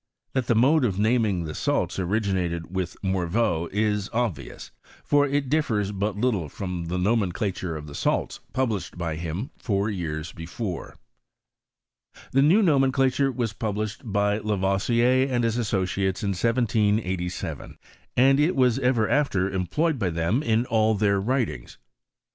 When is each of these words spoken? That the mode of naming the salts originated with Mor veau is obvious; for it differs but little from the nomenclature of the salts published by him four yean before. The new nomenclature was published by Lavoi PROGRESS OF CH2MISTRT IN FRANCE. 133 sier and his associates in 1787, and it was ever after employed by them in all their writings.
That 0.33 0.47
the 0.47 0.55
mode 0.55 0.83
of 0.83 0.97
naming 0.97 1.43
the 1.43 1.53
salts 1.53 1.99
originated 1.99 2.75
with 2.75 2.97
Mor 3.03 3.27
veau 3.27 3.69
is 3.71 4.09
obvious; 4.11 4.71
for 5.03 5.27
it 5.27 5.47
differs 5.47 5.91
but 5.91 6.17
little 6.17 6.49
from 6.49 6.85
the 6.85 6.97
nomenclature 6.97 7.75
of 7.77 7.85
the 7.85 7.93
salts 7.93 8.39
published 8.51 8.97
by 8.97 9.15
him 9.17 9.51
four 9.59 9.91
yean 9.91 10.23
before. 10.35 10.97
The 12.31 12.41
new 12.41 12.63
nomenclature 12.63 13.31
was 13.31 13.53
published 13.53 14.01
by 14.03 14.39
Lavoi 14.39 14.47
PROGRESS 14.57 14.89
OF 14.89 14.95
CH2MISTRT 14.95 14.95
IN 14.95 15.05
FRANCE. 15.05 15.23
133 15.23 15.27
sier 15.29 15.35
and 15.35 15.43
his 15.43 15.57
associates 15.59 16.23
in 16.23 16.29
1787, 16.29 17.77
and 18.17 18.39
it 18.39 18.55
was 18.55 18.79
ever 18.79 19.07
after 19.07 19.51
employed 19.51 19.99
by 19.99 20.09
them 20.09 20.41
in 20.41 20.65
all 20.65 20.95
their 20.95 21.21
writings. 21.21 21.77